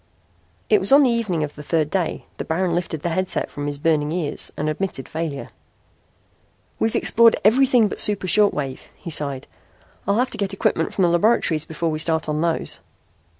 It 0.67 0.79
was 0.79 0.91
on 0.91 1.03
the 1.03 1.11
evening 1.11 1.43
of 1.43 1.53
the 1.53 1.61
third 1.61 1.91
day 1.91 2.25
that 2.37 2.47
Baron 2.47 2.73
lifted 2.73 3.03
the 3.03 3.09
headset 3.09 3.51
from 3.51 3.67
his 3.67 3.77
burning 3.77 4.11
ears 4.11 4.51
and 4.57 4.67
admitted 4.67 5.07
failure. 5.07 5.49
"We've 6.79 6.95
explored 6.95 7.35
everything 7.45 7.87
but 7.87 7.99
the 7.99 8.01
super 8.03 8.27
short 8.27 8.51
waves," 8.51 8.87
he 8.95 9.11
sighed. 9.11 9.45
"I'll 10.07 10.17
have 10.17 10.31
to 10.31 10.39
get 10.39 10.53
equipment 10.53 10.91
from 10.91 11.03
the 11.03 11.07
laboratories 11.09 11.65
before 11.65 11.91
we 11.91 11.99
start 11.99 12.27
on 12.27 12.41
those." 12.41 12.79